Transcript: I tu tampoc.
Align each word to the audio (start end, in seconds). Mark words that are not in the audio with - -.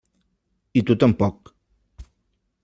I 0.81 0.83
tu 0.87 0.95
tampoc. 1.03 1.53